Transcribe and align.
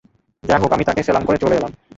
যা 0.43 0.55
হোক, 0.57 0.71
আমি 0.71 0.83
তাকে 0.85 1.01
সেলাম 1.03 1.23
করে 1.25 1.37
চলে 1.37 1.55
এলাম। 1.57 1.71